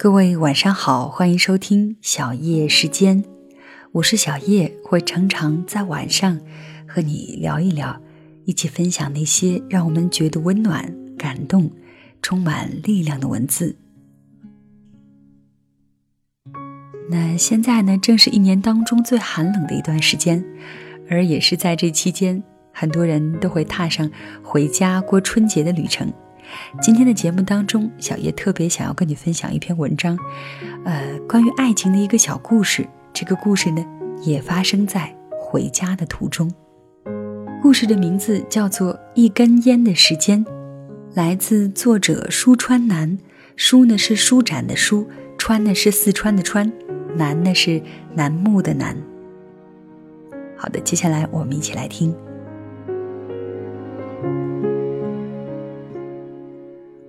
[0.00, 3.24] 各位晚上好，欢迎收听小叶时间，
[3.92, 6.40] 我是小叶，会常常在晚上
[6.86, 8.00] 和你聊一聊，
[8.44, 11.72] 一起分享那些让我们觉得温暖、感动、
[12.22, 13.76] 充满力量的文字。
[17.10, 20.44] 那现在呢，正是一年当中最寒冷的一段时间，
[21.08, 24.10] 而也是在这期间，很多人都会踏上
[24.42, 26.12] 回家过春节的旅程。
[26.82, 30.18] 今天的节目当中，小叶特别想要跟你分享一篇文章，
[30.84, 32.86] 呃，关于爱情的一个小故事。
[33.12, 33.84] 这个故事呢，
[34.22, 36.50] 也发生在回家的途中。
[37.62, 40.44] 故事的名字叫做《一根烟的时间》，
[41.14, 43.18] 来自作者舒川南。
[43.56, 46.72] 舒呢是舒展的舒，川呢是四川的川，
[47.16, 47.80] 楠呢是
[48.14, 48.96] 楠木的楠。
[50.56, 52.14] 好的，接下来我们一起来听。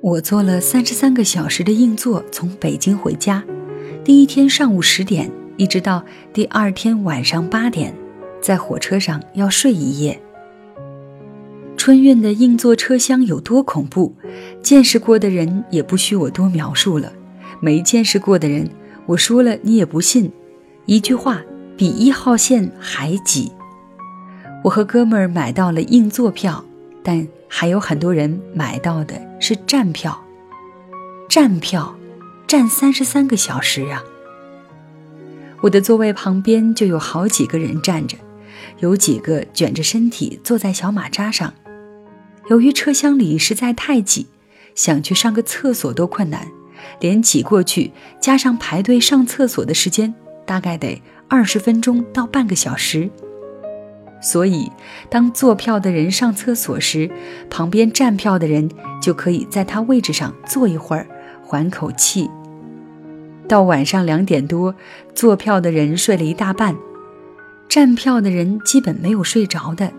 [0.00, 3.42] 我坐了三十三个小时的硬座从北京回家，
[4.04, 7.92] 第一天上午十点一直到第二天晚上八点，
[8.40, 10.20] 在火车上要睡一夜。
[11.76, 14.12] 春运的硬座车厢有多恐怖，
[14.62, 17.12] 见识过的人也不需我多描述了。
[17.60, 18.68] 没见识过的人，
[19.06, 20.30] 我说了你也不信。
[20.84, 21.42] 一句话，
[21.76, 23.52] 比一号线还挤。
[24.64, 26.64] 我和哥们儿买到了硬座票，
[27.02, 27.26] 但。
[27.48, 30.20] 还有很多人买到的是站票，
[31.28, 31.96] 站票，
[32.44, 34.02] 站三十三个小时啊！
[35.60, 38.18] 我的座位旁边就有好几个人站着，
[38.80, 41.54] 有几个卷着身体坐在小马扎上。
[42.50, 44.26] 由于车厢里实在太挤，
[44.74, 46.48] 想去上个厕所都困难，
[47.00, 53.10] 连挤过去加上排队上厕所的时间，大概得二十分钟到半个小时。
[54.20, 54.70] 所以，
[55.10, 57.10] 当坐票的人上厕所时，
[57.50, 58.68] 旁边站票的人
[59.00, 61.06] 就可以在他位置上坐一会儿，
[61.44, 62.28] 缓口气。
[63.46, 64.74] 到晚上两点多，
[65.14, 66.74] 坐票的人睡了一大半，
[67.68, 69.92] 站票的人基本没有睡着的。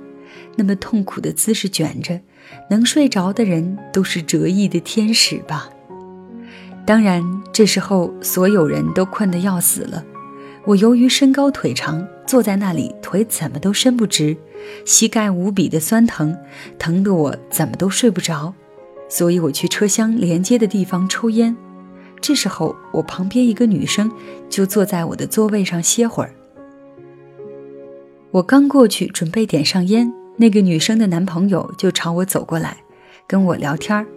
[0.56, 2.20] 那么痛苦的姿势卷着，
[2.72, 5.70] 能睡着的人都是折翼的天使吧？
[6.88, 7.22] 当然，
[7.52, 10.06] 这时候所有人都困得要死了。
[10.64, 14.38] 我由于身高腿长，坐在那里腿怎么都伸不直，
[14.86, 16.34] 膝盖无比的酸疼，
[16.80, 18.54] 疼得我怎么都睡不着，
[19.10, 21.54] 所以我去车厢连接的地方抽烟。
[22.22, 24.10] 这时候，我旁边一个女生
[24.50, 26.34] 就坐在我的座位上歇会儿。
[28.32, 32.78] 我刚过去准备点上烟，那个女生的男朋友就朝我走过来，
[33.28, 34.08] 跟我聊天儿。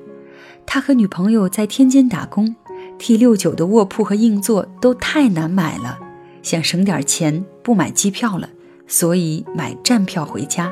[0.67, 2.55] 他和女朋友在天津打工
[3.01, 5.99] ，T 六九的卧铺和硬座都太难买了。
[6.43, 8.51] 想省点钱，不买机票了，
[8.87, 10.71] 所以买站票回家，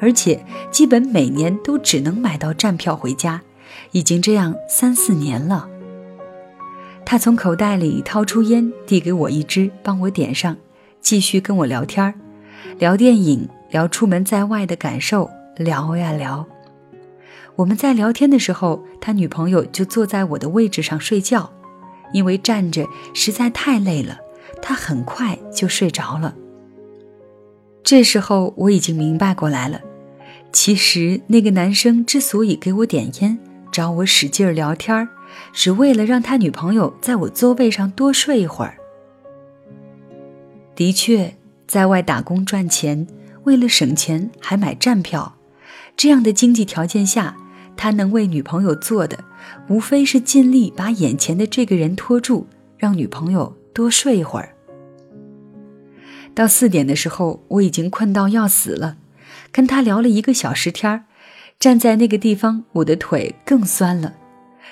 [0.00, 3.42] 而且基本每年都只能买到站票回家，
[3.90, 5.68] 已经这样三四年了。
[7.04, 10.56] 他从口袋里掏出烟，递给我一支，帮我点上，
[11.02, 12.14] 继续跟我聊天
[12.78, 16.46] 聊电影，聊出门在外的感受，聊呀聊。
[17.56, 21.52] 我们在聊天的时候，他女朋友就坐在我的位置上睡觉，
[22.12, 24.18] 因为站着实在太累了。
[24.62, 26.34] 他很快就睡着了。
[27.82, 29.80] 这时候我已经明白过来了，
[30.52, 33.38] 其实那个男生之所以给我点烟，
[33.72, 35.08] 找我使劲聊天，
[35.52, 38.76] 是为了让他女朋友在我座位上多睡一会儿。
[40.74, 41.34] 的确，
[41.66, 43.06] 在外打工赚钱，
[43.44, 45.36] 为了省钱还买站票，
[46.00, 47.36] 这样的经济条件下，
[47.76, 49.22] 他能为女朋友做的，
[49.68, 52.46] 无非是尽力把眼前的这个人拖住，
[52.78, 53.54] 让女朋友。
[53.74, 54.56] 多睡一会儿。
[56.34, 58.96] 到四点的时候，我已经困到要死了，
[59.52, 61.04] 跟他聊了一个小时天儿，
[61.58, 64.14] 站在那个地方，我的腿更酸了。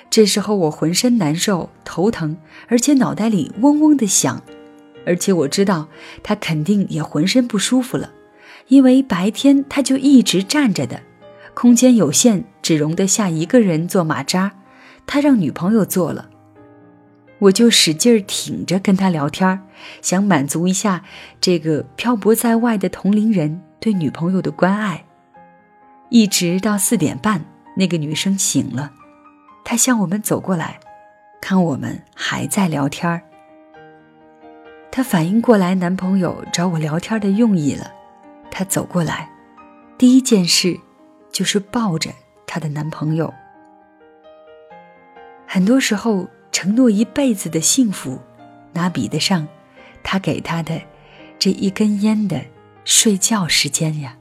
[0.09, 2.35] 这时候我浑身难受，头疼，
[2.69, 4.41] 而且脑袋里嗡嗡的响，
[5.05, 5.89] 而且我知道
[6.23, 8.13] 他肯定也浑身不舒服了，
[8.69, 11.03] 因为白天他就一直站着的，
[11.59, 14.53] 空间有限，只容得下一个人坐马扎，
[15.05, 16.29] 他让女朋友坐了。
[17.37, 19.59] 我就使劲挺着跟他聊天，
[20.01, 21.03] 想满足一下
[21.41, 25.03] 这个漂泊在外的同龄人对女朋友的关爱。
[26.07, 27.43] 一直到四点半，
[27.75, 28.93] 那个女生醒了，
[29.65, 30.79] 她向我们走过来，
[31.41, 33.21] 看我们还在聊天
[34.89, 37.91] 她反应过来男朋友找我聊天的用意了，
[38.49, 39.29] 她走过来，
[39.97, 40.79] 第一件事
[41.39, 42.11] 就是抱着
[42.45, 43.33] 她的男朋友。
[45.47, 46.27] 很多时候。
[46.51, 48.19] 承诺一辈子的幸福，
[48.73, 49.47] 哪比得上
[50.03, 50.81] 他给他的
[51.37, 52.43] 这一根烟的
[52.83, 54.17] 睡觉时间呀。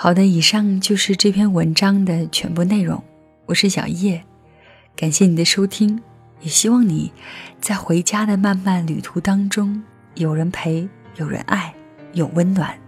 [0.00, 3.02] 好的，以上就是这篇文章的全部内容。
[3.46, 4.22] 我是小叶，
[4.94, 6.00] 感谢你的收听，
[6.40, 7.10] 也希望你
[7.60, 9.82] 在回家的漫漫旅途当中
[10.14, 11.74] 有人陪，有人爱，
[12.12, 12.78] 有温暖。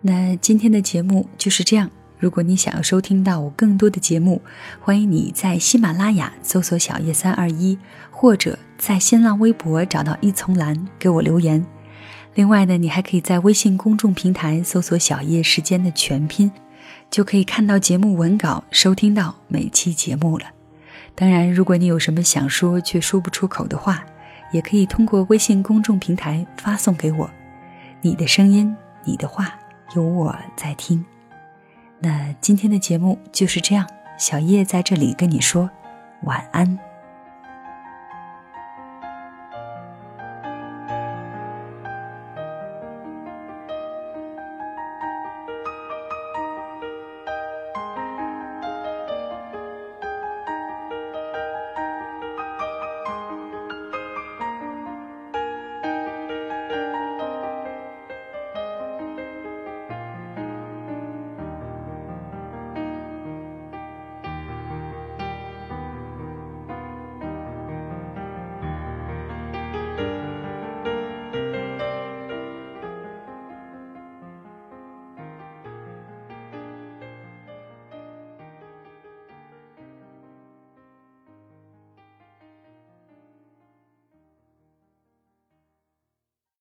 [0.00, 1.90] 那今天的节目就是这样。
[2.18, 4.40] 如果你想要收听到我更多的节目，
[4.80, 7.78] 欢迎你在喜马拉雅搜索“小叶三二一”，
[8.10, 11.62] 或者在新浪微博找到一丛蓝给我留言。
[12.34, 16.50] 另外呢，你还可以在微信公众平台搜索“小叶时间”的全拼，
[17.10, 20.46] 就可以看到节目文稿，收听到每期节目了。
[21.14, 24.04] 当然，如果你有什么想说却说不出口的话，
[24.52, 27.28] 也可以通过微信公众平台发送给我。
[28.00, 28.74] 你的声音，
[29.04, 29.52] 你的话，
[29.94, 31.04] 有我在听。
[31.98, 33.86] 那今天的节目就是这样，
[34.18, 35.68] 小叶在这里跟你说
[36.22, 36.89] 晚安。